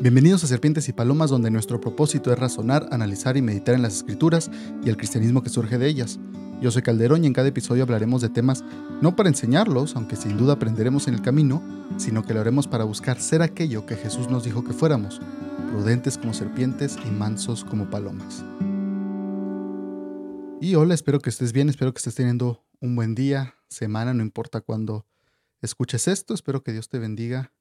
[0.00, 3.96] Bienvenidos a Serpientes y Palomas, donde nuestro propósito es razonar, analizar y meditar en las
[3.96, 4.48] escrituras
[4.84, 6.20] y el cristianismo que surge de ellas.
[6.60, 8.62] Yo soy Calderón y en cada episodio hablaremos de temas
[9.02, 11.60] no para enseñarlos, aunque sin duda aprenderemos en el camino,
[11.96, 15.20] sino que lo haremos para buscar ser aquello que Jesús nos dijo que fuéramos,
[15.72, 18.44] prudentes como serpientes y mansos como palomas.
[20.60, 24.22] Y hola, espero que estés bien, espero que estés teniendo un buen día, semana, no
[24.22, 25.08] importa cuándo
[25.60, 27.52] escuches esto, espero que Dios te bendiga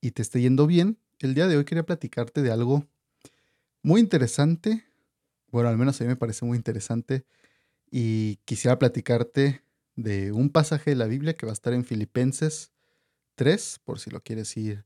[0.00, 2.86] y te esté yendo bien el día de hoy quería platicarte de algo
[3.82, 4.84] muy interesante.
[5.50, 7.24] Bueno, al menos a mí me parece muy interesante.
[7.90, 9.62] Y quisiera platicarte
[9.96, 12.70] de un pasaje de la Biblia que va a estar en Filipenses
[13.34, 14.84] 3, por si lo quieres ir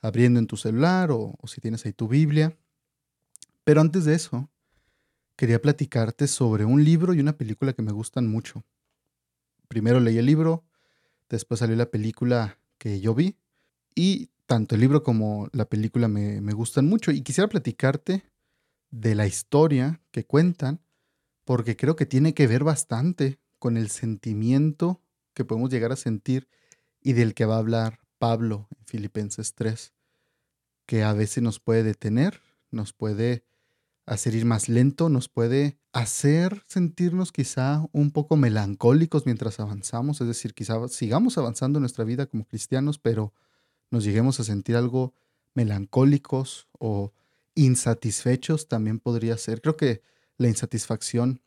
[0.00, 2.56] abriendo en tu celular o, si tienes ahí tu Biblia.
[3.64, 4.50] Pero antes de eso,
[5.36, 8.64] quería platicarte sobre un libro y una película que me gustan mucho.
[9.68, 10.64] Primero leí el libro,
[11.28, 13.36] después salió la película que yo vi
[13.94, 17.10] y tanto el libro como la película me, gustan mucho.
[17.10, 18.24] Y quisiera platicarte
[18.90, 20.80] de la historia que cuentan
[21.44, 25.00] porque creo que tiene que ver bastante con el sentimiento
[25.34, 26.48] que podemos llegar a sentir
[27.00, 29.92] y del que va a hablar Pablo en Filipenses 3,
[30.86, 33.44] que a veces nos puede detener, nos puede
[34.06, 40.26] hacer ir más lento, nos puede hacer sentirnos quizá un poco melancólicos mientras avanzamos, es
[40.26, 43.32] decir, quizá sigamos avanzando en nuestra vida como cristianos, pero
[43.92, 45.14] nos lleguemos a sentir algo
[45.54, 47.12] melancólicos o
[47.54, 49.60] insatisfechos también podría ser.
[49.60, 50.02] Creo que
[50.38, 51.42] la insatisfacción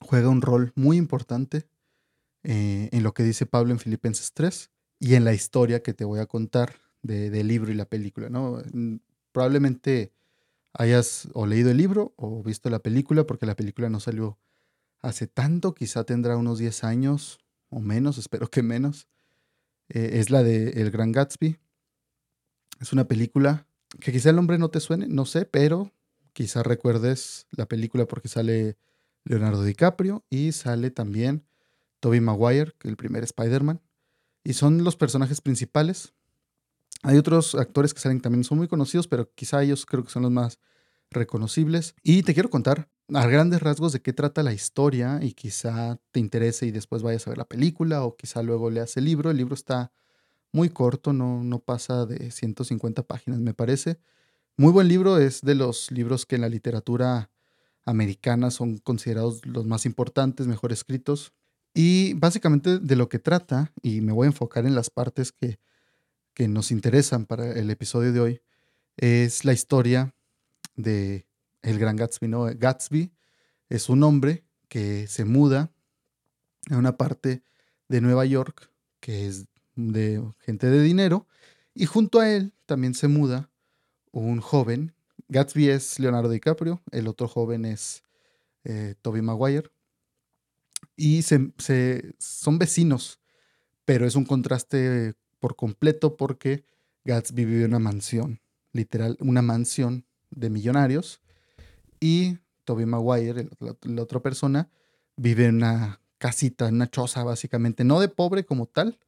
[0.00, 1.68] juega un rol muy importante
[2.42, 6.04] eh, en lo que dice Pablo en Filipenses 3 y en la historia que te
[6.04, 8.28] voy a contar del libro y la película.
[8.28, 8.62] ¿no?
[8.72, 8.96] Mm,
[9.32, 10.12] probablemente
[10.72, 14.38] hayas o leído el libro o visto la película porque la película no salió
[15.02, 19.06] hace tanto, quizá tendrá unos 10 años o menos, espero que menos.
[19.90, 21.58] Eh, es la de El Gran Gatsby.
[22.80, 23.66] Es una película
[24.00, 25.92] que quizá el nombre no te suene, no sé, pero
[26.32, 28.78] quizá recuerdes la película porque sale
[29.24, 31.44] Leonardo DiCaprio y sale también
[31.98, 33.80] Tobey Maguire, el primer Spider-Man.
[34.44, 36.14] Y son los personajes principales.
[37.02, 40.22] Hay otros actores que salen también, son muy conocidos, pero quizá ellos creo que son
[40.22, 40.58] los más
[41.10, 41.94] reconocibles.
[42.02, 46.20] Y te quiero contar a grandes rasgos de qué trata la historia y quizá te
[46.20, 49.30] interese y después vayas a ver la película o quizá luego leas el libro.
[49.30, 49.92] El libro está
[50.52, 53.98] muy corto, no, no pasa de 150 páginas, me parece.
[54.56, 57.30] Muy buen libro, es de los libros que en la literatura
[57.84, 61.32] americana son considerados los más importantes, mejor escritos.
[61.72, 65.58] Y básicamente de lo que trata, y me voy a enfocar en las partes que,
[66.34, 68.42] que nos interesan para el episodio de hoy,
[68.96, 70.14] es la historia
[70.82, 71.26] de
[71.62, 72.44] el gran Gatsby, ¿no?
[72.44, 73.12] Gatsby
[73.68, 75.72] es un hombre que se muda
[76.70, 77.42] a una parte
[77.88, 78.70] de Nueva York
[79.00, 81.26] que es de gente de dinero
[81.74, 83.50] y junto a él también se muda
[84.12, 84.94] un joven.
[85.28, 88.02] Gatsby es Leonardo DiCaprio, el otro joven es
[88.64, 89.70] eh, Toby Maguire
[90.96, 91.52] y se,
[92.18, 93.20] son vecinos,
[93.84, 96.64] pero es un contraste por completo porque
[97.04, 98.40] Gatsby vive en una mansión,
[98.72, 101.20] literal, una mansión de millonarios
[102.00, 104.70] y Toby Maguire, la, otra persona,
[105.16, 108.98] vive en una casita, en una choza básicamente, no de pobre como tal,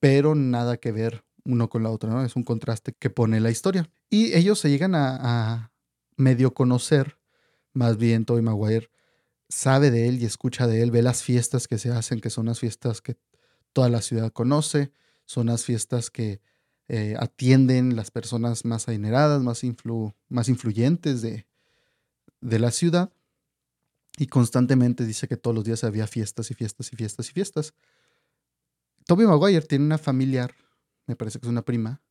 [0.00, 2.24] pero nada que ver uno con la otra, ¿no?
[2.24, 3.90] Es un contraste que pone la historia.
[4.10, 5.72] Y ellos se llegan a,
[6.16, 7.16] medio conocer,
[7.72, 8.90] más bien Toby Maguire
[9.48, 12.46] sabe de él y escucha de él, ve las fiestas que se hacen, que son
[12.46, 13.16] las fiestas que
[13.72, 14.92] toda la ciudad conoce,
[15.24, 16.40] son las fiestas que
[16.88, 19.62] eh, atienden las personas más adineradas, más,
[20.28, 21.46] más influyentes de,
[22.40, 23.12] de la ciudad
[24.18, 27.74] y constantemente dice que todos los días había fiestas y fiestas y fiestas y fiestas.
[29.06, 30.54] Toby Maguire tiene una familiar,
[31.06, 32.02] me parece que es una prima,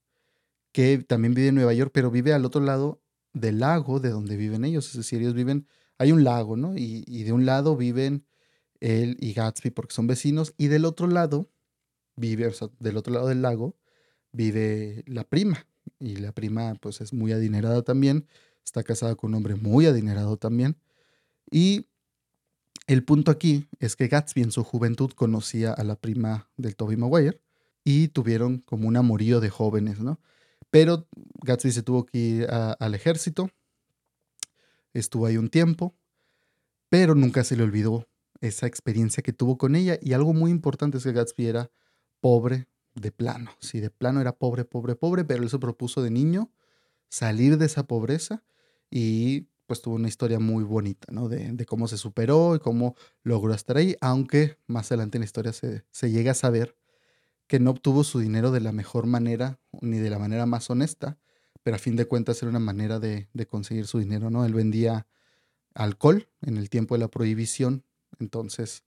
[0.71, 3.01] que también vive en Nueva York, pero vive al otro lado
[3.33, 4.87] del lago de donde viven ellos.
[4.87, 5.67] Es decir, ellos viven,
[5.97, 6.75] hay un lago, ¿no?
[6.77, 8.25] Y, de un lado viven
[8.79, 11.49] él y Gatsby porque son vecinos, y del otro lado
[12.15, 13.75] vive, o sea, del otro lado del lago
[14.31, 15.65] vive la prima.
[15.99, 18.27] Y la prima, pues, es muy adinerada también
[18.67, 20.75] Está casada con un hombre muy adinerado también.
[21.49, 21.87] Y
[22.85, 26.97] el punto aquí es que Gatsby en su juventud conocía a la prima del Toby
[26.97, 27.39] Maguire
[27.85, 30.19] y tuvieron como un amorío de jóvenes, ¿no?
[30.69, 31.07] Pero
[31.45, 33.49] Gatsby se tuvo que ir al ejército,
[34.93, 35.95] estuvo ahí un tiempo,
[36.89, 38.05] pero nunca se le olvidó
[38.41, 39.97] esa experiencia que tuvo con ella.
[40.01, 41.71] Y algo muy importante es que Gatsby era
[42.19, 42.67] pobre
[42.99, 43.51] de plano.
[43.59, 46.51] Sí, de plano era pobre, pobre, pobre, pero él se propuso de niño
[47.09, 48.43] salir de esa pobreza
[48.89, 51.27] y pues tuvo una historia muy bonita, ¿no?
[51.27, 55.51] De, cómo se superó y cómo logró estar ahí, aunque más adelante en la historia
[55.51, 56.77] se, llega a saber
[57.47, 61.17] que no obtuvo su dinero de la mejor manera ni de la manera más honesta,
[61.63, 64.45] pero a fin de cuentas era una manera de, de conseguir su dinero, ¿no?
[64.45, 65.05] Él vendía
[65.73, 67.83] alcohol en el tiempo de la prohibición,
[68.19, 68.83] entonces,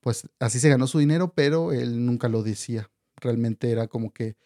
[0.00, 2.90] pues así se ganó su dinero, pero él nunca lo decía.
[3.16, 4.36] Realmente era como que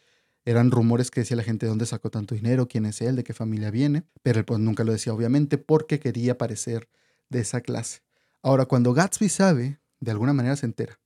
[0.44, 3.24] eran rumores que decía la gente de dónde sacó tanto dinero, quién es él, de
[3.24, 6.88] qué familia viene, pero él pues nunca lo decía, obviamente, porque quería parecer
[7.28, 8.00] de esa clase.
[8.42, 11.00] Ahora, cuando Gatsby sabe, de alguna manera se entera,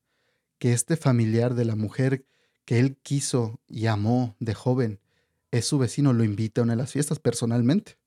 [0.58, 2.24] que este familiar de la mujer
[2.64, 5.00] que él quiso y amó de joven
[5.50, 7.98] es su vecino, lo invita a una de las fiestas personalmente.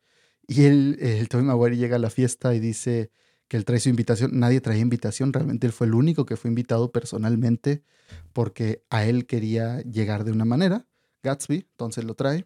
[0.48, 3.12] Y él, el Tobey Maguire llega a la fiesta y dice
[3.48, 4.32] que él trae su invitación.
[4.40, 7.84] Nadie traía invitación, realmente él fue el único que fue invitado personalmente
[8.34, 10.86] porque a él quería llegar de una manera.
[11.24, 12.46] Gatsby, entonces lo trae,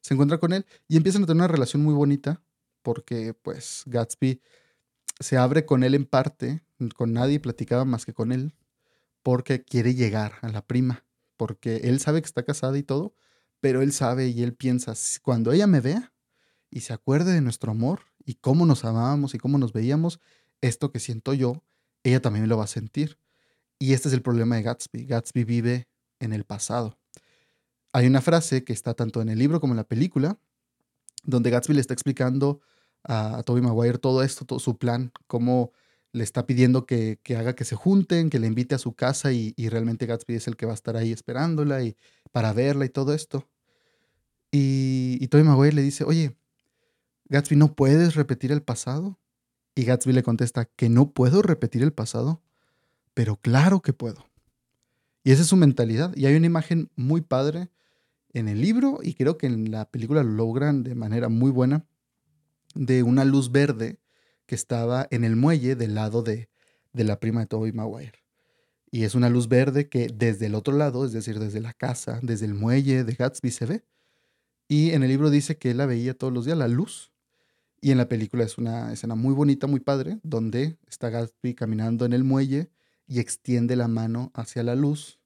[0.00, 2.42] se encuentra con él y empiezan a tener una relación muy bonita
[2.82, 4.40] porque pues Gatsby
[5.18, 6.62] se abre con él en parte,
[6.94, 8.54] con nadie platicaba más que con él,
[9.22, 11.04] porque quiere llegar a la prima,
[11.36, 13.14] porque él sabe que está casada y todo,
[13.60, 14.92] pero él sabe y él piensa,
[15.22, 16.12] cuando ella me vea
[16.70, 20.20] y se acuerde de nuestro amor y cómo nos amábamos y cómo nos veíamos,
[20.60, 21.62] esto que siento yo,
[22.02, 23.18] ella también lo va a sentir.
[23.78, 25.06] Y este es el problema de Gatsby.
[25.06, 25.88] Gatsby vive
[26.20, 26.98] en el pasado.
[27.92, 30.38] Hay una frase que está tanto en el libro como en la película,
[31.22, 32.60] donde Gatsby le está explicando
[33.02, 35.72] a, Toby Maguire todo esto, todo su plan, cómo
[36.12, 39.52] le está pidiendo que, haga que se junten, que le invite a su casa y,
[39.68, 41.96] realmente Gatsby es el que va a estar ahí esperándola y
[42.32, 43.48] para verla y todo esto.
[44.50, 46.36] Y, y Toby Maguire le dice, oye,
[47.28, 49.18] Gatsby, ¿no puedes repetir el pasado?
[49.74, 52.42] Y Gatsby le contesta que no puedo repetir el pasado,
[53.14, 54.26] pero claro que puedo.
[55.24, 56.14] Y esa es su mentalidad.
[56.16, 57.70] Y hay una imagen muy padre
[58.34, 61.86] en el libro y creo que en la película lo logran de manera muy buena,
[62.74, 63.98] de una luz verde
[64.46, 66.50] que estaba en el muelle del lado de,
[66.92, 68.24] de la prima de Toby Maguire.
[68.90, 72.20] Y es una luz verde que desde el otro lado, es decir, desde la casa,
[72.22, 73.84] desde el muelle de Gatsby se ve.
[74.68, 77.13] Y en el libro dice que él la veía todos los días, la luz.
[77.84, 82.06] Y en la película es una escena muy bonita, muy padre, donde está Gatsby caminando
[82.06, 82.70] en el muelle
[83.06, 85.20] y extiende la mano hacia la luz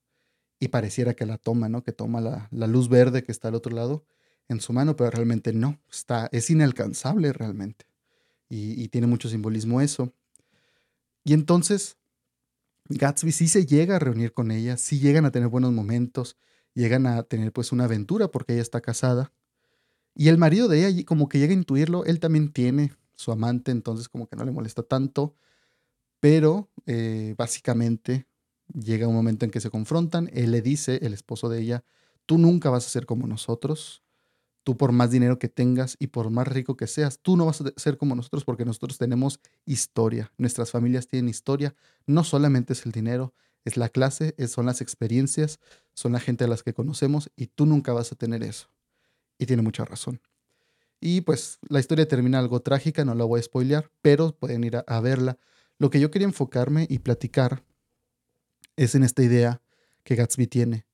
[0.58, 1.84] y pareciera que la toma, ¿no?
[1.84, 4.04] Que toma la, luz verde que está al otro lado
[4.48, 7.86] en su mano, pero realmente no, está, es inalcanzable realmente.
[8.48, 10.12] Y, tiene mucho simbolismo eso.
[11.22, 11.96] Y entonces
[12.88, 16.36] Gatsby sí se llega a reunir con ella, sí llegan a tener buenos momentos,
[16.74, 19.32] llegan a tener pues una aventura porque ella está casada.
[20.18, 23.70] Y el marido de ella como que llega a intuirlo, él también tiene su amante,
[23.70, 25.36] entonces como que no le molesta tanto,
[26.18, 28.26] pero eh, básicamente
[28.74, 31.84] llega un momento en que se confrontan, él le dice, el esposo de ella,
[32.26, 34.02] tú nunca vas a ser como nosotros,
[34.64, 37.60] tú por más dinero que tengas y por más rico que seas, tú no vas
[37.60, 41.76] a ser como nosotros porque nosotros tenemos historia, nuestras familias tienen historia,
[42.06, 45.60] no solamente es el dinero, es la clase, son las experiencias,
[45.94, 48.68] son la gente a las que conocemos y tú nunca vas a tener eso.
[49.38, 50.20] Y tiene mucha razón.
[51.00, 54.82] Y pues la historia termina algo trágica, no la voy a spoilear, pero pueden ir
[54.84, 55.38] a verla.
[55.78, 57.64] Lo que yo quería enfocarme y platicar
[58.76, 59.62] es en esta idea
[60.02, 60.86] que Gatsby tiene.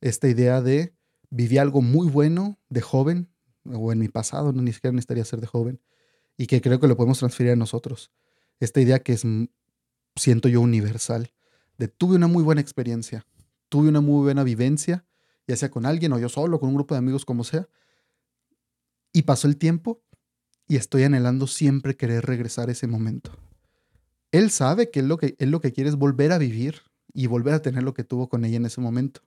[0.00, 0.94] Esta idea de
[1.30, 3.28] viví algo muy bueno de joven,
[3.64, 5.80] o en mi pasado, no ni siquiera necesitaría ser de joven,
[6.36, 8.10] y que creo que lo podemos transferir a nosotros.
[8.58, 9.22] Esta idea que es,
[10.16, 11.32] siento yo, universal,
[11.78, 13.26] de tuve una muy buena experiencia,
[13.68, 15.04] tuve una muy buena vivencia,
[15.46, 17.68] ya sea con alguien o yo solo, con un grupo de amigos, como sea,
[19.12, 20.02] y pasó el tiempo
[20.66, 23.32] y estoy anhelando siempre querer regresar a ese momento.
[24.30, 27.54] Él sabe que lo que, él lo que quiere es volver a vivir y volver
[27.54, 29.22] a tener lo que tuvo con ella en ese momento.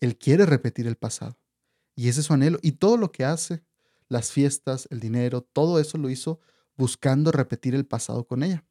[0.00, 1.36] Él quiere repetir el pasado.
[1.94, 2.58] Y ese es su anhelo.
[2.62, 3.62] Y todo lo que hace,
[4.08, 6.40] las fiestas, el dinero, todo eso lo hizo
[6.76, 8.64] buscando repetir el pasado con ella.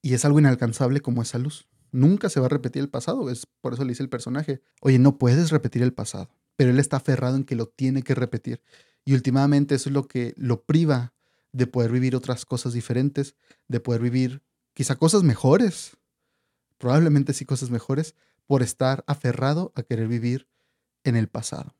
[0.00, 1.68] Y es algo inalcanzable como esa luz.
[1.90, 3.28] Nunca se va a repetir el pasado.
[3.28, 6.30] Es por eso le dice el personaje, oye, no puedes repetir el pasado.
[6.56, 8.62] Pero él está aferrado en que lo tiene que repetir.
[9.04, 11.12] Y últimamente eso es lo que lo priva
[11.52, 13.36] de poder vivir otras cosas diferentes,
[13.68, 14.42] de poder vivir
[14.74, 15.96] quizá cosas mejores,
[16.78, 18.14] probablemente sí cosas mejores,
[18.46, 20.48] por estar aferrado a querer vivir
[21.04, 21.74] en el pasado.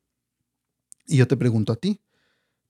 [1.07, 2.01] Y yo te pregunto a ti,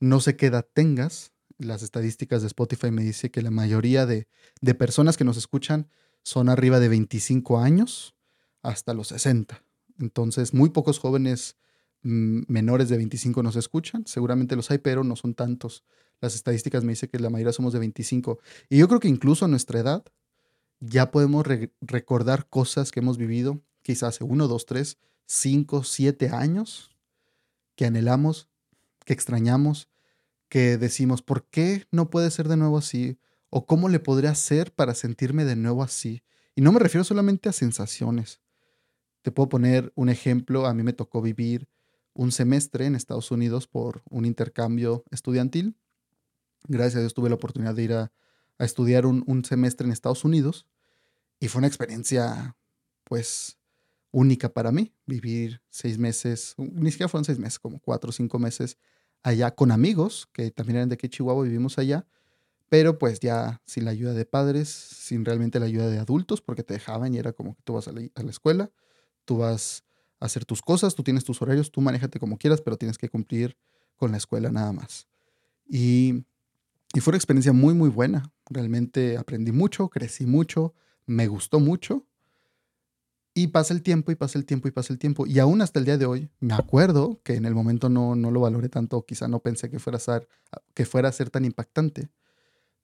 [0.00, 4.28] no sé qué edad tengas, las estadísticas de Spotify me dice que la mayoría de,
[4.60, 5.88] de personas que nos escuchan
[6.22, 8.14] son arriba de 25 años
[8.62, 9.62] hasta los 60.
[9.98, 11.56] Entonces, muy pocos jóvenes
[12.02, 14.06] menores de 25 nos escuchan.
[14.06, 15.84] Seguramente los hay, pero no son tantos.
[16.20, 18.38] Las estadísticas me dicen que la mayoría somos de 25.
[18.68, 20.04] Y yo creo que incluso a nuestra edad
[20.80, 21.46] ya podemos
[21.80, 26.96] recordar cosas que hemos vivido quizás hace uno, dos, tres, cinco, siete años
[27.74, 28.48] que anhelamos,
[29.04, 29.88] que extrañamos,
[30.48, 33.18] que decimos, ¿por qué no puede ser de nuevo así?
[33.50, 36.22] ¿O cómo le podría hacer para sentirme de nuevo así?
[36.54, 38.40] Y no me refiero solamente a sensaciones.
[39.22, 41.68] Te puedo poner un ejemplo, a mí me tocó vivir
[42.14, 45.76] un semestre en Estados Unidos por un intercambio estudiantil.
[46.68, 48.12] Gracias a Dios tuve la oportunidad de ir a,
[48.58, 50.66] estudiar un, semestre en Estados Unidos
[51.40, 52.56] y fue una experiencia,
[53.02, 53.58] pues,
[54.12, 54.94] única para mí.
[55.04, 58.78] Vivir seis meses, ni siquiera fueron seis meses, como cuatro o cinco meses
[59.24, 62.06] allá con amigos que también eran de aquí Chihuahua, vivimos allá,
[62.68, 66.62] pero pues ya sin la ayuda de padres, sin realmente la ayuda de adultos, porque
[66.62, 68.70] te dejaban y era como que tú vas a la, a la escuela,
[69.24, 69.84] tú vas
[70.22, 73.56] hacer tus cosas, tú tienes tus horarios, tú manéjate como quieras, pero tienes que cumplir
[73.96, 75.08] con la escuela nada más.
[75.68, 76.24] Y,
[76.94, 78.32] y fue una experiencia muy, muy buena.
[78.48, 80.74] Realmente aprendí mucho, crecí mucho,
[81.06, 82.06] me gustó mucho.
[83.34, 85.26] Y pasa el tiempo y pasa el tiempo y pasa el tiempo.
[85.26, 88.30] Y aún hasta el día de hoy me acuerdo que en el momento no, no
[88.30, 90.28] lo valoré tanto, quizá no pensé que fuera, a ser,
[90.74, 92.10] que fuera a ser tan impactante.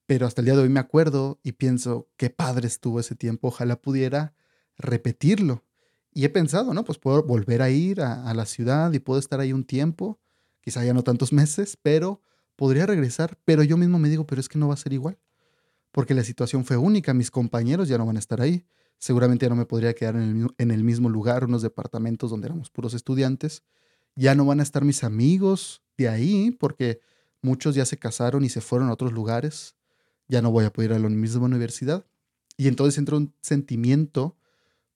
[0.07, 3.49] Pero hasta el día de hoy me acuerdo y pienso, qué padre estuvo ese tiempo,
[3.49, 4.35] ojalá pudiera
[4.79, 5.65] repetirlo.
[6.13, 6.85] Y he pensado, ¿no?
[6.85, 10.19] Pues puedo volver a ir a, la ciudad y puedo estar ahí un tiempo,
[10.61, 12.23] quizá ya no tantos meses, pero
[12.57, 13.39] podría regresar.
[13.45, 15.19] Pero yo mismo me digo, pero es que no va a ser igual
[15.99, 18.65] porque la situación fue única, mis compañeros ya no van a estar ahí,
[19.01, 22.95] seguramente ya no me podría quedar en el, mismo lugar, unos departamentos donde éramos puros
[22.95, 23.65] estudiantes,
[24.15, 27.01] ya no van a estar mis amigos de ahí, porque
[27.43, 29.75] muchos ya se casaron y se fueron a otros lugares,
[30.29, 32.07] ya no voy a poder ir a la misma universidad,
[32.57, 34.38] y entonces entra un sentimiento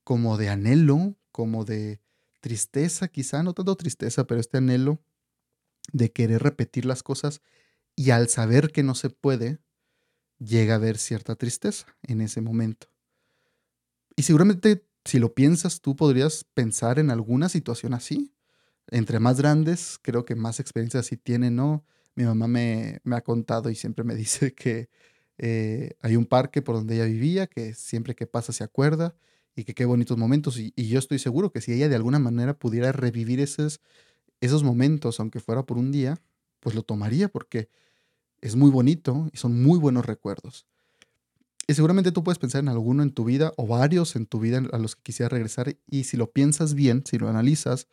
[0.04, 2.00] como de anhelo, como de
[2.40, 5.00] tristeza, quizá, no tanto tristeza, pero este anhelo
[5.92, 7.40] de querer repetir las cosas
[7.96, 9.60] y al saber que no se puede,
[10.38, 12.88] llega a haber cierta tristeza en ese momento.
[14.16, 18.34] Y seguramente si lo piensas, tú podrías pensar en alguna situación así.
[18.88, 21.84] Entre más grandes, creo que más experiencia así tienen, ¿no?
[22.14, 24.88] Mi mamá me, me, ha contado y siempre me dice que
[25.38, 29.16] eh, hay un parque por donde ella vivía, que siempre que pasa se acuerda
[29.54, 30.58] y que qué bonitos momentos.
[30.58, 33.80] Y, yo estoy seguro que si ella de alguna manera pudiera revivir esos,
[34.40, 36.20] esos momentos, aunque fuera por un día,
[36.60, 37.68] pues lo tomaría porque
[38.40, 40.66] es muy bonito y son muy buenos recuerdos.
[41.68, 44.62] Y seguramente tú puedes pensar en alguno en tu vida o varios en tu vida
[44.72, 47.86] a los que quisieras regresar y si lo piensas bien, si lo analizas,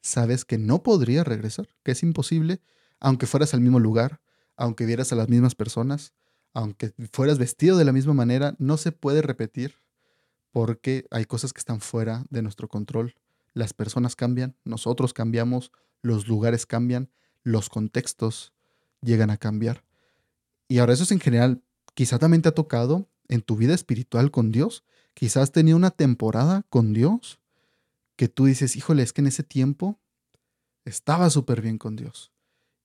[0.00, 2.60] sabes que no podrías regresar, que es imposible,
[3.00, 4.20] aunque fueras al mismo lugar,
[4.56, 6.12] aunque vieras a las mismas personas,
[6.54, 9.74] aunque fueras vestido de la misma manera, no se puede repetir
[10.56, 13.14] porque hay cosas que están fuera de nuestro control.
[13.52, 15.70] Las personas cambian, nosotros cambiamos,
[16.00, 17.10] los lugares cambian,
[17.42, 18.54] los contextos
[19.02, 19.84] llegan a cambiar.
[20.66, 24.30] Y ahora eso es en general, quizá también te ha tocado en tu vida espiritual
[24.30, 24.82] con Dios.
[25.12, 27.38] Quizás has tenido una temporada con Dios
[28.16, 30.00] que tú dices, híjole, es que en ese tiempo
[30.86, 32.32] estaba súper bien con Dios.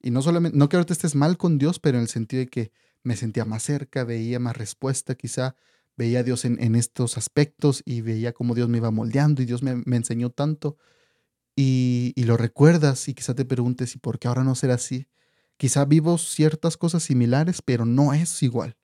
[0.01, 2.47] Y no solamente, no que ahorita estés mal con Dios, pero en el sentido de
[2.49, 5.55] que me sentía más cerca, veía más respuesta, quizá
[5.97, 9.63] veía a Dios en, estos aspectos y veía cómo Dios me iba moldeando y Dios
[9.63, 10.77] me, enseñó tanto.
[11.55, 15.07] Y, y, lo recuerdas y quizá te preguntes, ¿y por qué ahora no será así?
[15.57, 18.77] Quizá vivo ciertas cosas similares, pero no es igual.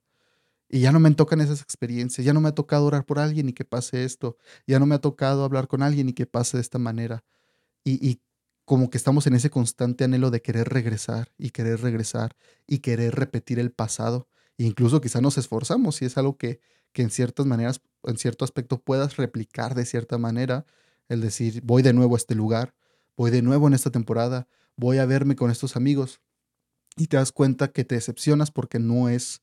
[0.68, 3.48] Y ya no me tocan esas experiencias, ya no me ha tocado orar por alguien
[3.48, 4.36] y que pase esto,
[4.66, 7.24] ya no me ha tocado hablar con alguien y que pase de esta manera.
[7.84, 8.20] Y,
[8.64, 12.36] como que estamos en ese constante anhelo de querer regresar y querer regresar
[12.66, 14.28] y querer repetir el pasado.
[14.58, 16.60] Incluso quizá nos esforzamos si es algo que,
[16.92, 20.66] que en ciertas maneras, en cierto aspecto puedas replicar de cierta manera,
[21.08, 22.74] el decir, voy de nuevo a este lugar,
[23.16, 26.20] voy de nuevo en esta temporada, voy a verme con estos amigos
[26.96, 29.42] y te das cuenta que te decepcionas porque no es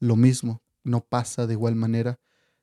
[0.00, 2.18] lo mismo, no pasa de igual manera.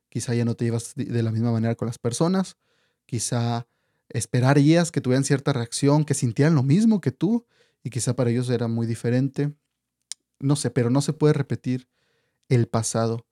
[0.09, 2.57] Quizá ya no te llevas de la misma manera con las personas,
[3.05, 3.65] quizá
[4.09, 7.45] esperarías que tuvieran cierta reacción, que sintieran lo mismo que tú
[7.81, 9.53] y quizá para ellos era muy diferente.
[10.39, 11.87] No sé, pero no se puede repetir
[12.49, 13.25] el pasado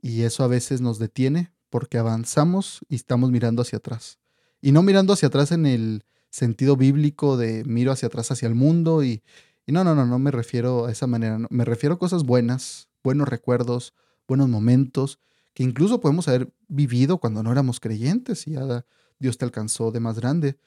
[0.00, 4.18] y eso a veces nos detiene porque avanzamos y estamos mirando hacia atrás.
[4.60, 8.54] Y no mirando hacia atrás en el sentido bíblico de miro hacia atrás hacia el
[8.54, 9.22] mundo y,
[9.66, 11.38] no, no, no, no me refiero a esa manera.
[11.50, 13.94] Me refiero a cosas buenas, buenos recuerdos,
[14.28, 15.18] buenos momentos,
[15.54, 18.84] que incluso podemos haber vivido cuando no éramos creyentes y ya
[19.18, 20.58] Dios te alcanzó de más grande.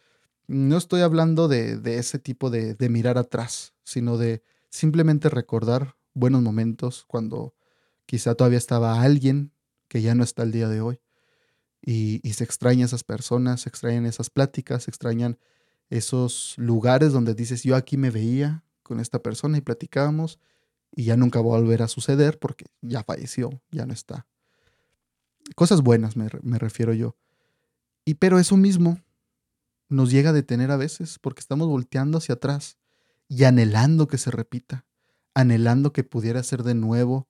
[0.48, 7.06] No estoy hablando de, ese tipo de, mirar atrás, sino de simplemente recordar buenos momentos
[7.08, 7.56] cuando
[8.06, 9.52] quizá todavía estaba alguien
[9.88, 11.02] que ya no está el día de hoy.
[11.82, 15.38] Y, y se extraña esas personas, se extrañan esas pláticas, se extrañan
[15.90, 20.40] esos lugares donde dices, yo aquí me veía, con esta persona y platicábamos
[20.92, 24.28] y ya nunca va a volver a suceder porque ya falleció, ya no está.
[25.56, 27.18] Cosas buenas me, me refiero yo.
[28.06, 29.00] Y pero eso mismo
[29.90, 32.78] nos llega a detener a veces porque estamos volteando hacia atrás
[33.28, 34.86] y anhelando que se repita,
[35.34, 37.28] anhelando que pudiera ser de nuevo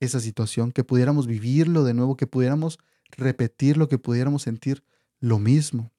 [0.00, 2.78] esa situación, que pudiéramos vivirlo de nuevo, que pudiéramos
[3.10, 4.84] repetirlo, que pudiéramos sentir
[5.20, 5.92] lo mismo.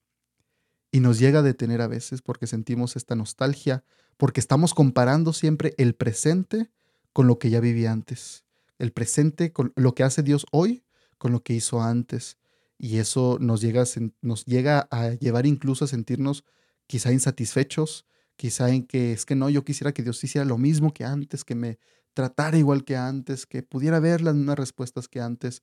[0.91, 3.83] y nos llega a detener a veces porque sentimos esta nostalgia,
[4.17, 6.71] porque estamos comparando siempre el presente
[7.13, 8.45] con lo que ya vivía antes,
[8.79, 10.83] el presente con lo que hace Dios hoy
[11.17, 12.37] con lo que hizo antes.
[12.77, 13.83] Y eso nos llega,
[14.21, 16.43] nos llega a llevar incluso a sentirnos
[16.87, 20.93] quizá insatisfechos, quizá en que es que no, yo quisiera que Dios hiciera lo mismo
[20.93, 21.79] que antes, que me
[22.17, 25.61] tratara igual que antes, que pudiera ver las mismas respuestas que antes,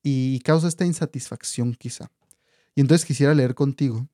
[0.00, 2.12] y causa esta insatisfacción quizá.
[2.76, 4.06] Y entonces quisiera leer contigo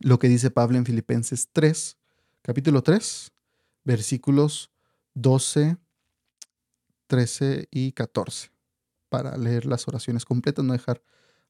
[0.00, 1.96] lo que dice Pablo en Filipenses 3,
[2.42, 3.32] capítulo 3,
[3.84, 4.70] versículos
[5.14, 5.78] 12,
[7.06, 8.50] 13 y 14,
[9.08, 11.02] para leer las oraciones completas, no dejar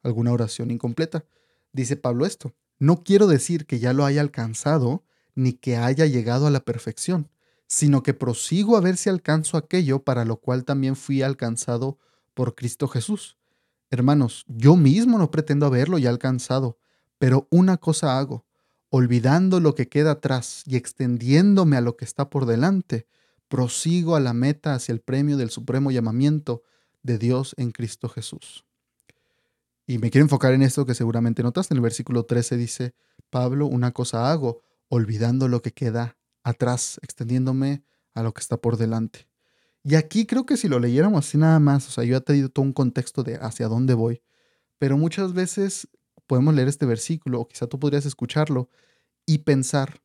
[0.04, 1.24] alguna oración incompleta.
[1.72, 5.02] Dice Pablo esto, no quiero decir que ya lo haya alcanzado
[5.34, 7.28] ni que haya llegado a la perfección,
[7.68, 11.98] sino que prosigo a ver si alcanzo aquello para lo cual también fui alcanzado
[12.34, 13.36] por Cristo Jesús.
[13.90, 16.78] Hermanos, yo mismo no pretendo haberlo ya alcanzado,
[17.18, 18.46] pero una cosa hago,
[18.90, 23.06] olvidando lo que queda atrás y extendiéndome a lo que está por delante,
[23.48, 26.62] prosigo a la meta hacia el premio del supremo llamamiento
[27.02, 28.64] de Dios en Cristo Jesús.
[29.86, 31.74] Y me quiero enfocar en esto que seguramente notaste.
[31.74, 32.94] En el versículo 13 dice,
[33.30, 36.18] Pablo, una cosa hago, olvidando lo que queda
[36.48, 37.82] atrás, extendiéndome
[38.14, 39.28] a lo que está por delante.
[39.84, 42.48] Y aquí creo que si lo leyéramos así nada más, o sea, yo he tenido
[42.48, 44.22] todo un contexto de hacia dónde voy,
[44.78, 45.88] pero muchas veces
[46.26, 48.68] podemos leer este versículo, o quizá tú podrías escucharlo
[49.24, 50.02] y pensar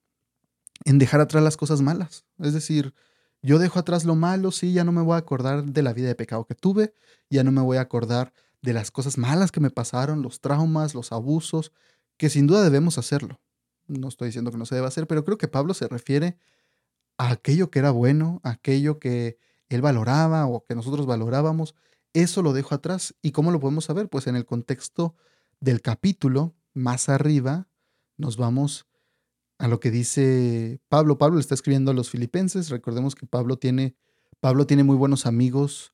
[0.85, 2.25] en dejar atrás las cosas malas.
[2.39, 2.93] Es decir,
[3.41, 6.07] yo dejo atrás lo malo, sí, ya no me voy a acordar de la vida
[6.07, 6.93] de pecado que tuve,
[7.29, 10.95] ya no me voy a acordar de las cosas malas que me pasaron, los traumas,
[10.95, 11.73] los abusos,
[12.17, 13.41] que sin duda debemos hacerlo.
[13.87, 16.37] No estoy diciendo que no se deba hacer, pero creo que Pablo se refiere
[17.17, 19.37] a aquello que era bueno, aquello que
[19.69, 21.75] él valoraba o que nosotros valorábamos,
[22.13, 23.15] eso lo dejo atrás.
[23.21, 24.09] ¿Y cómo lo podemos saber?
[24.09, 25.15] Pues en el contexto
[25.59, 27.67] del capítulo, más arriba,
[28.17, 28.87] nos vamos
[29.57, 31.17] a lo que dice Pablo.
[31.17, 32.69] Pablo le está escribiendo a los filipenses.
[32.69, 33.95] Recordemos que Pablo tiene,
[34.39, 35.93] Pablo tiene muy buenos amigos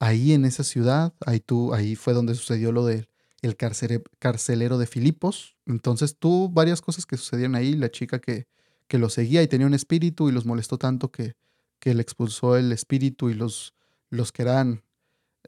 [0.00, 1.14] ahí en esa ciudad.
[1.24, 3.08] Ahí, tú, ahí fue donde sucedió lo del
[3.42, 5.53] el carcelero de Filipos.
[5.66, 7.74] Entonces tuvo varias cosas que sucedían ahí.
[7.74, 8.46] La chica que,
[8.88, 11.34] que lo seguía y tenía un espíritu y los molestó tanto que,
[11.78, 13.74] que le expulsó el espíritu y los,
[14.10, 14.82] los que eran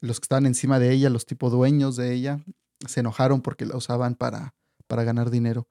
[0.00, 2.44] los que estaban encima de ella, los tipo dueños de ella,
[2.86, 4.54] se enojaron porque la usaban para,
[4.86, 5.68] para ganar dinero.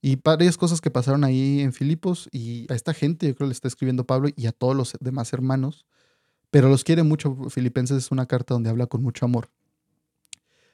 [0.00, 3.50] Y varias cosas que pasaron ahí en Filipos y a esta gente, yo creo que
[3.50, 5.86] le está escribiendo Pablo y a todos los demás hermanos,
[6.50, 7.36] pero los quiere mucho.
[7.50, 9.50] Filipenses es una carta donde habla con mucho amor.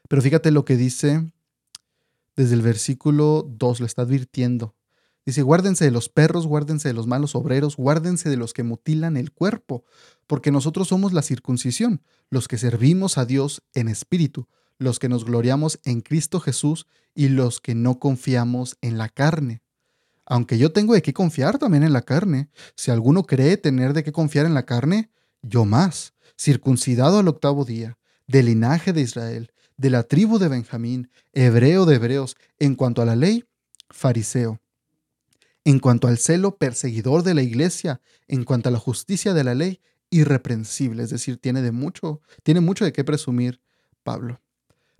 [0.09, 1.31] Pero fíjate lo que dice
[2.37, 4.75] desde el versículo 2, lo está advirtiendo.
[5.27, 9.17] Dice, guárdense de los perros, guárdense de los malos obreros, guárdense de los que mutilan
[9.17, 9.85] el cuerpo,
[10.27, 15.25] porque nosotros somos la circuncisión, los que servimos a Dios en espíritu, los que nos
[15.25, 19.63] gloriamos en Cristo Jesús y los que no confiamos en la carne.
[20.27, 22.49] Aunque yo tengo de qué confiar también en la carne.
[22.77, 25.11] Si alguno cree tener de qué confiar en la carne,
[25.43, 31.11] yo más, circuncidado al octavo día, del linaje de Israel, de la tribu de Benjamín,
[31.33, 33.45] hebreo de hebreos, en cuanto a la ley,
[33.91, 34.61] fariseo.
[35.65, 39.55] En cuanto al celo, perseguidor de la iglesia, en cuanto a la justicia de la
[39.55, 43.61] ley, irreprensible, es decir, tiene de mucho, tiene mucho de qué presumir
[44.03, 44.41] Pablo.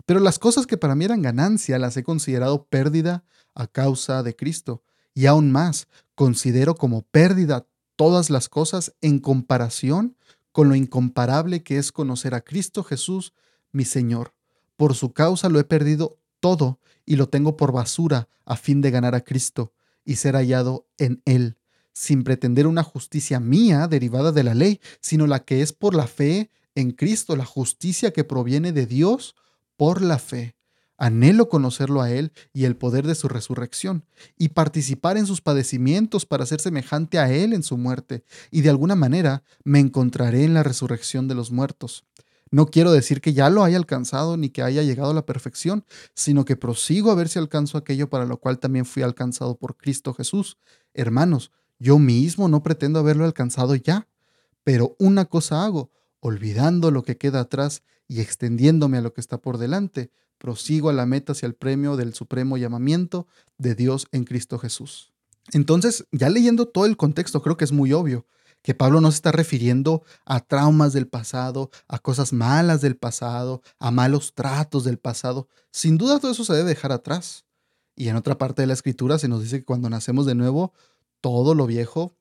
[0.05, 4.35] Pero las cosas que para mí eran ganancia las he considerado pérdida a causa de
[4.35, 4.83] Cristo.
[5.13, 10.17] Y aún más, considero como pérdida todas las cosas en comparación
[10.51, 13.33] con lo incomparable que es conocer a Cristo Jesús,
[13.71, 14.34] mi Señor.
[14.75, 18.91] Por su causa lo he perdido todo y lo tengo por basura a fin de
[18.91, 21.57] ganar a Cristo y ser hallado en Él,
[21.93, 26.07] sin pretender una justicia mía derivada de la ley, sino la que es por la
[26.07, 29.35] fe en Cristo, la justicia que proviene de Dios
[29.77, 30.55] por la fe.
[30.97, 34.05] Anhelo conocerlo a Él y el poder de su resurrección,
[34.37, 38.69] y participar en sus padecimientos para ser semejante a Él en su muerte, y de
[38.69, 42.05] alguna manera me encontraré en la resurrección de los muertos.
[42.51, 45.83] No quiero decir que ya lo haya alcanzado ni que haya llegado a la perfección,
[46.13, 49.77] sino que prosigo a ver si alcanzo aquello para lo cual también fui alcanzado por
[49.77, 50.57] Cristo Jesús.
[50.93, 54.07] Hermanos, yo mismo no pretendo haberlo alcanzado ya,
[54.63, 59.39] pero una cosa hago, olvidando lo que queda atrás y extendiéndome a lo que está
[59.41, 63.27] por delante, prosigo a la meta hacia el premio del supremo llamamiento
[63.57, 65.13] de Dios en Cristo Jesús.
[65.51, 68.25] Entonces, ya leyendo todo el contexto, creo que es muy obvio
[68.65, 73.61] que Pablo no se está refiriendo a traumas del pasado, a cosas malas del pasado,
[73.77, 75.47] a malos tratos del pasado.
[75.69, 77.45] Sin duda todo eso se debe dejar atrás.
[77.95, 80.73] Y en otra parte de la escritura se nos dice que cuando nacemos de nuevo,
[81.21, 82.17] todo lo viejo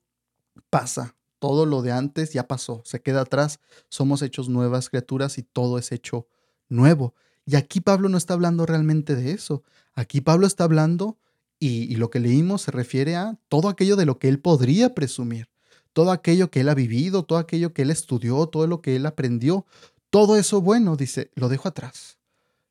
[0.68, 5.44] pasa, todo lo de antes ya pasó, se queda atrás, somos hechos nuevas criaturas y
[5.44, 6.28] todo es hecho
[6.68, 7.14] nuevo.
[7.46, 9.62] Y aquí Pablo no está hablando realmente de eso.
[9.94, 11.16] Aquí Pablo está hablando
[11.58, 15.48] y, lo que leímos se refiere a todo aquello de lo que él podría presumir,
[15.94, 19.06] todo aquello que él ha vivido, todo aquello que él estudió, todo lo que él
[19.06, 19.64] aprendió,
[20.10, 22.18] todo eso bueno, dice, lo dejo atrás,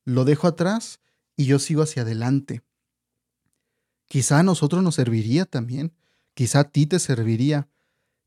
[0.05, 0.99] lo dejo atrás
[1.35, 2.61] y yo sigo hacia adelante.
[4.07, 5.93] Quizá a nosotros nos serviría también,
[6.33, 7.69] quizá a ti te serviría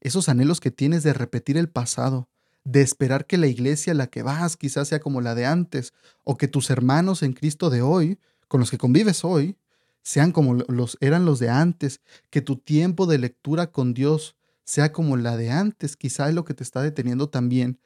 [0.00, 2.28] esos anhelos que tienes de repetir el pasado,
[2.64, 5.92] de esperar que la iglesia a la que vas quizás sea como la de antes,
[6.24, 9.58] o que tus hermanos en Cristo de hoy, con los que convives hoy,
[10.02, 14.35] sean como los eran los de antes, que tu tiempo de lectura con Dios
[14.66, 17.78] sea como la de antes, quizá es lo que te está deteniendo también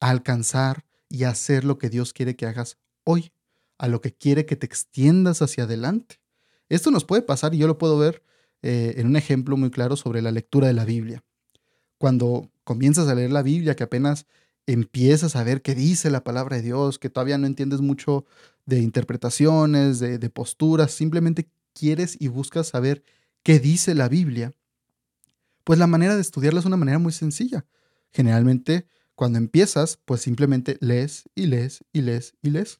[0.00, 3.32] a alcanzar y hacer lo que Dios quiere que hagas hoy,
[3.78, 6.20] a lo que quiere que te extiendas hacia adelante.
[6.68, 8.22] Esto nos puede pasar y yo lo puedo ver
[8.62, 11.24] eh, en un ejemplo muy claro sobre la lectura de la Biblia.
[11.98, 14.26] Cuando comienzas a leer la Biblia, que apenas
[14.66, 18.26] empiezas a ver qué dice la palabra de Dios, que todavía no entiendes mucho
[18.66, 23.04] de interpretaciones, de posturas, simplemente quieres y buscas saber
[23.42, 24.52] qué dice la Biblia,
[25.66, 27.66] pues la manera de estudiarla es una manera muy sencilla.
[28.12, 32.78] Generalmente, cuando empiezas, pues simplemente lees y lees y lees y lees.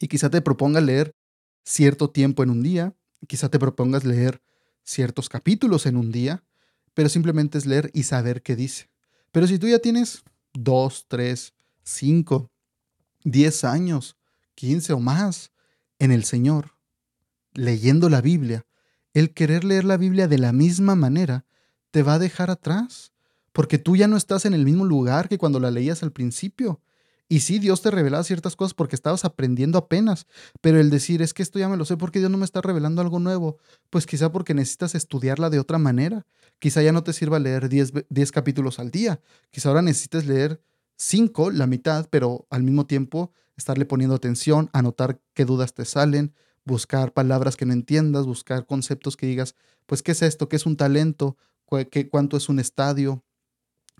[0.00, 1.14] Y quizá te proponga leer
[1.64, 4.40] cierto tiempo en un día, quizá te propongas leer
[4.84, 6.42] ciertos capítulos en un día,
[6.94, 8.88] pero simplemente es leer y saber qué dice.
[9.30, 10.22] Pero si tú ya tienes
[10.54, 12.50] dos, tres, cinco,
[13.22, 14.16] diez años,
[14.54, 15.52] quince o más
[15.98, 16.72] en el Señor,
[17.52, 18.64] leyendo la Biblia,
[19.12, 21.44] el querer leer la Biblia de la misma manera
[21.90, 23.12] te va a dejar atrás,
[23.52, 26.80] porque tú ya no estás en el mismo lugar que cuando la leías al principio.
[27.30, 30.26] Y sí, Dios te revelaba ciertas cosas porque estabas aprendiendo apenas,
[30.62, 32.62] pero el decir es que esto ya me lo sé porque Dios no me está
[32.62, 33.58] revelando algo nuevo,
[33.90, 36.26] pues quizá porque necesitas estudiarla de otra manera.
[36.58, 39.20] Quizá ya no te sirva leer 10 capítulos al día,
[39.50, 40.62] quizá ahora necesites leer
[40.96, 46.32] 5, la mitad, pero al mismo tiempo estarle poniendo atención, anotar qué dudas te salen,
[46.64, 49.54] buscar palabras que no entiendas, buscar conceptos que digas,
[49.86, 50.48] pues, ¿qué es esto?
[50.48, 51.36] ¿Qué es un talento?
[51.90, 53.24] ¿Qué, ¿Cuánto es un estadio?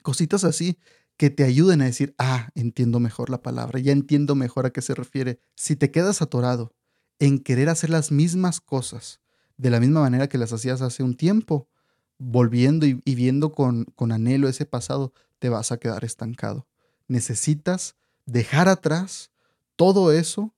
[0.02, 0.78] Cositas así
[1.16, 4.82] que te ayuden a decir, ah, entiendo mejor la palabra, ya entiendo mejor a qué
[4.82, 5.40] se refiere.
[5.56, 6.72] Si te quedas atorado
[7.18, 9.20] en querer hacer las mismas cosas
[9.56, 11.68] de la misma manera que las hacías hace un tiempo,
[12.18, 16.66] volviendo y, viendo con anhelo ese pasado, te vas a quedar estancado.
[17.06, 19.30] Necesitas dejar atrás
[19.76, 20.54] todo eso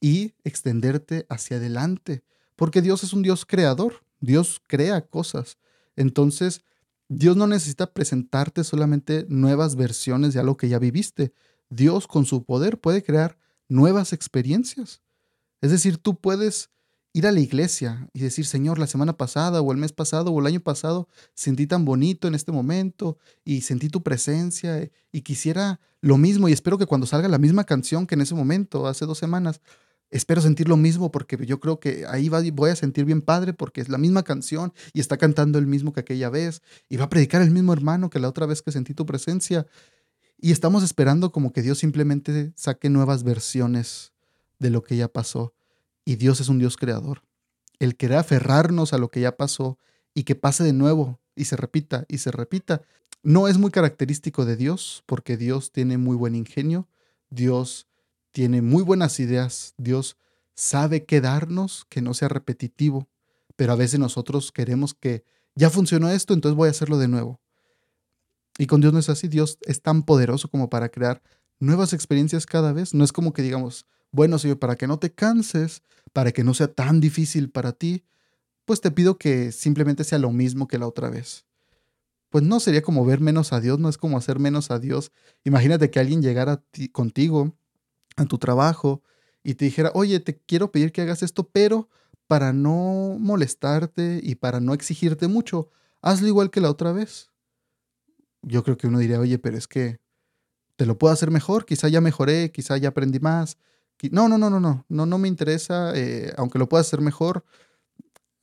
[0.00, 2.22] y extenderte hacia adelante,
[2.56, 5.58] porque Dios es un Dios creador, Dios crea cosas.
[5.96, 6.62] Entonces,
[7.08, 11.32] Dios no necesita presentarte solamente nuevas versiones de algo que ya viviste.
[11.68, 13.36] Dios con su poder puede crear
[13.68, 15.02] nuevas experiencias.
[15.60, 16.70] Es decir, tú puedes
[17.12, 20.40] ir a la iglesia y decir, Señor, la semana pasada o el mes pasado o
[20.40, 25.80] el año pasado sentí tan bonito en este momento y sentí tu presencia y quisiera
[26.00, 29.06] lo mismo y espero que cuando salga la misma canción que en ese momento, hace
[29.06, 29.60] dos semanas,
[30.10, 33.80] espero sentir lo mismo porque yo creo que ahí voy a sentir bien padre porque
[33.80, 37.08] es la misma canción y está cantando el mismo que aquella vez y va a
[37.08, 39.66] predicar el mismo hermano que la otra vez que sentí tu presencia.
[40.38, 44.12] Y estamos esperando como que Dios simplemente saque nuevas versiones
[44.58, 45.52] de lo que ya pasó.
[46.04, 47.22] Y Dios es un Dios creador.
[47.78, 49.78] El querer aferrarnos a lo que ya pasó
[50.14, 52.82] y que pase de nuevo y se repita y se repita,
[53.22, 56.88] no es muy característico de Dios porque Dios tiene muy buen ingenio.
[57.28, 57.86] Dios
[58.32, 60.16] tiene muy buenas ideas, Dios
[60.54, 63.08] sabe qué darnos que no sea repetitivo,
[63.56, 67.40] pero a veces nosotros queremos que ya funcionó esto, entonces voy a hacerlo de nuevo.
[68.58, 71.22] Y con Dios no es así, Dios es tan poderoso como para crear
[71.60, 72.94] nuevas experiencias cada vez.
[72.94, 76.54] No es como que digamos, bueno, Señor, para que no te canses, para que no
[76.54, 78.04] sea tan difícil para ti,
[78.64, 81.46] pues te pido que simplemente sea lo mismo que la otra vez.
[82.28, 85.10] Pues no sería como ver menos a Dios, no es como hacer menos a Dios.
[85.44, 86.62] Imagínate que alguien llegara
[86.92, 87.56] contigo
[88.22, 89.02] en tu trabajo
[89.42, 91.88] y te dijera, oye, te quiero pedir que hagas esto, pero
[92.26, 95.68] para no molestarte y para no exigirte mucho,
[96.02, 97.30] hazlo igual que la otra vez.
[98.42, 100.00] Yo creo que uno diría, oye, pero es que
[100.76, 103.58] te lo puedo hacer mejor, quizá ya mejoré, quizá ya aprendí más.
[104.10, 107.44] No, no, no, no, no, no, no me interesa, eh, aunque lo puedas hacer mejor,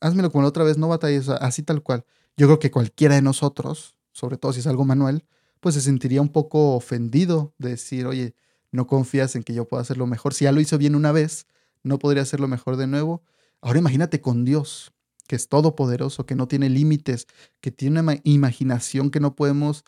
[0.00, 2.04] házmelo como la otra vez, no batalles, así tal cual.
[2.36, 5.24] Yo creo que cualquiera de nosotros, sobre todo si es algo manual,
[5.60, 8.34] pues se sentiría un poco ofendido de decir, oye,
[8.70, 10.34] no confías en que yo pueda hacerlo mejor.
[10.34, 11.46] Si ya lo hizo bien una vez,
[11.82, 13.22] no podría hacerlo mejor de nuevo.
[13.60, 14.92] Ahora imagínate con Dios,
[15.26, 17.26] que es todopoderoso, que no tiene límites,
[17.60, 19.84] que tiene una imaginación que no podemos,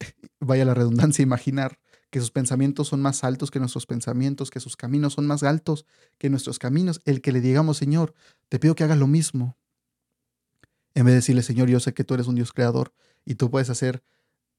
[0.40, 1.78] vaya la redundancia, imaginar,
[2.10, 5.84] que sus pensamientos son más altos que nuestros pensamientos, que sus caminos son más altos
[6.16, 7.00] que nuestros caminos.
[7.04, 8.14] El que le digamos, Señor,
[8.48, 9.56] te pido que hagas lo mismo.
[10.94, 13.50] En vez de decirle, Señor, yo sé que tú eres un Dios creador y tú
[13.50, 14.04] puedes hacer,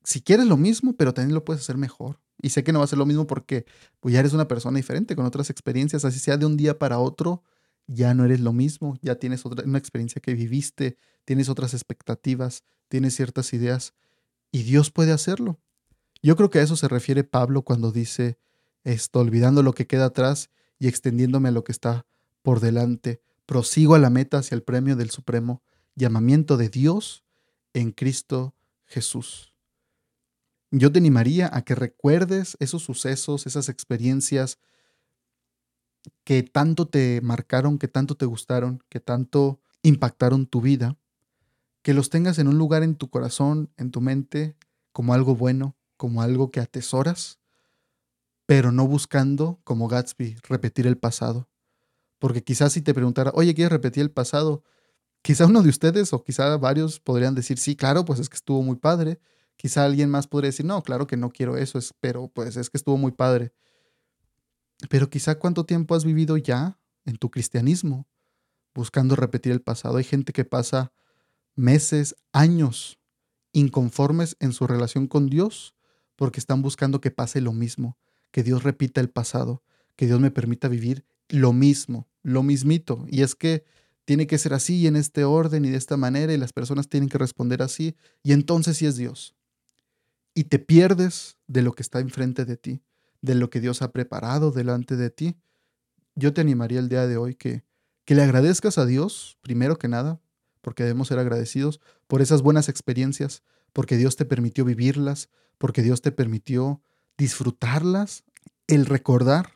[0.06, 2.22] si quieres lo mismo, pero también lo puedes hacer mejor.
[2.42, 3.66] Y sé que no va a ser lo mismo porque
[4.00, 7.00] pues, ya eres una persona diferente, con otras experiencias, así sea de un día para
[7.00, 7.44] otro,
[7.88, 12.64] ya no eres lo mismo, ya tienes otra, una experiencia que viviste, tienes otras expectativas,
[12.88, 13.94] tienes ciertas ideas
[14.52, 15.60] y Dios puede hacerlo.
[16.22, 18.38] Yo creo que a eso se refiere Pablo cuando dice
[18.84, 22.06] esto, olvidando lo que queda atrás y extendiéndome a lo que está
[22.44, 25.64] por delante, prosigo a la meta hacia el premio del supremo
[25.96, 27.24] llamamiento de Dios
[27.74, 28.54] en Cristo
[28.86, 29.55] Jesús.
[30.78, 34.60] Yo te animaría a que recuerdes esos sucesos, esas experiencias
[36.26, 40.98] que tanto te marcaron, que tanto te gustaron, que tanto impactaron tu vida,
[41.82, 44.58] que los tengas en un lugar en tu corazón, en tu mente,
[44.92, 47.40] como algo bueno, como algo que atesoras,
[48.46, 51.48] pero no buscando, como Gatsby, repetir el pasado.
[52.20, 54.64] Porque quizás si te preguntara, oye, ¿quieres repetir el pasado?
[55.22, 58.62] Quizá uno de ustedes o quizá varios podrían decir, sí, claro, pues es que estuvo
[58.64, 59.22] muy padre.
[59.58, 62.78] Quizá alguien más podría decir, no, claro que no quiero eso, pero pues es que
[62.78, 63.54] estuvo muy padre.
[64.90, 68.08] Pero quizá cuánto tiempo has vivido ya en tu cristianismo
[68.74, 69.98] buscando repetir el pasado.
[69.98, 70.92] Hay gente que pasa
[71.56, 73.00] meses, años
[73.54, 75.76] inconformes en su relación con Dios
[76.18, 77.98] porque están buscando que pase lo mismo,
[78.32, 79.64] que Dios repita el pasado,
[79.96, 83.06] que Dios me permita vivir lo mismo, lo mismito.
[83.10, 83.64] Y es que
[84.04, 86.90] tiene que ser así y en este orden y de esta manera y las personas
[86.90, 89.35] tienen que responder así y entonces sí es Dios.
[90.36, 92.84] Y te pierdes de lo que está enfrente de ti
[93.26, 95.36] de lo que Dios ha preparado delante de ti,
[96.16, 97.66] yo te animaría el día de hoy que,
[98.06, 100.22] que le agradezcas a Dios, primero que nada,
[100.62, 103.44] porque debemos ser agradecidos por esas buenas experiencias,
[103.74, 106.82] porque Dios te permitió vivirlas, porque Dios te permitió
[107.18, 108.24] disfrutarlas,
[108.68, 109.54] el recordar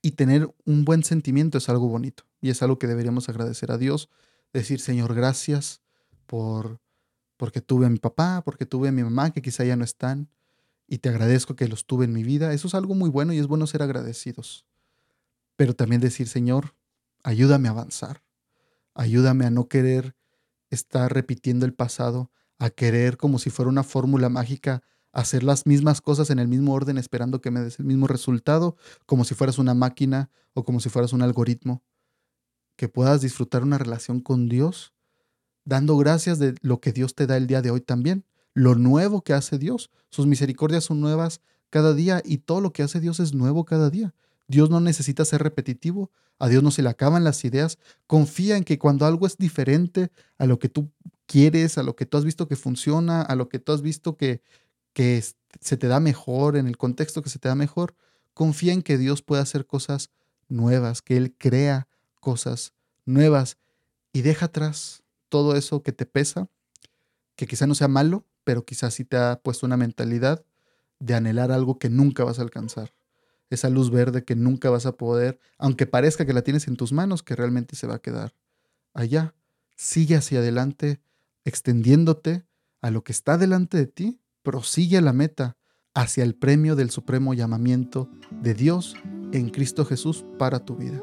[0.00, 3.78] y tener un buen sentimiento es algo bonito y es algo que deberíamos agradecer a
[3.78, 4.08] Dios,
[4.52, 5.82] decir, Señor, gracias
[6.26, 6.80] por
[7.38, 10.28] porque tuve a mi papá, porque tuve a mi mamá que quizá ya no están,
[10.86, 12.52] y te agradezco que los tuve en mi vida.
[12.52, 14.66] Eso es algo muy bueno y es bueno ser agradecidos.
[15.56, 16.74] Pero también decir, Señor,
[17.22, 18.22] ayúdame a avanzar.
[18.94, 20.16] Ayúdame a no querer
[20.70, 26.00] estar repitiendo el pasado, a querer como si fuera una fórmula mágica, hacer las mismas
[26.00, 29.58] cosas en el mismo orden esperando que me des el mismo resultado, como si fueras
[29.58, 31.82] una máquina o como si fueras un algoritmo.
[32.76, 34.94] Que puedas disfrutar una relación con Dios,
[35.68, 39.22] dando gracias de lo que Dios te da el día de hoy también lo nuevo
[39.22, 39.90] que hace Dios.
[40.10, 43.90] Sus misericordias son nuevas cada día y todo lo que hace Dios es nuevo cada
[43.90, 44.14] día.
[44.48, 47.78] Dios no necesita ser repetitivo, a Dios no se le acaban las ideas.
[48.06, 50.90] Confía en que cuando algo es diferente a lo que tú
[51.26, 54.16] quieres, a lo que tú has visto que funciona, a lo que tú has visto
[54.16, 54.40] que,
[54.94, 55.22] que
[55.60, 57.94] se te da mejor, en el contexto que se te da mejor,
[58.32, 60.10] confía en que Dios puede hacer cosas
[60.48, 61.86] nuevas, que Él crea
[62.20, 62.72] cosas
[63.04, 63.58] nuevas
[64.12, 66.48] y deja atrás todo eso que te pesa,
[67.36, 70.44] que quizá no sea malo, pero quizás sí te ha puesto una mentalidad
[70.98, 72.94] de anhelar algo que nunca vas a alcanzar.
[73.50, 76.92] Esa luz verde que nunca vas a poder, aunque parezca que la tienes en tus
[76.92, 78.34] manos, que realmente se va a quedar
[78.92, 79.34] allá.
[79.76, 81.00] Sigue hacia adelante,
[81.44, 82.44] extendiéndote
[82.80, 85.56] a lo que está delante de ti, prosigue a la meta,
[85.94, 88.94] hacia el premio del supremo llamamiento de Dios
[89.32, 91.02] en Cristo Jesús para tu vida.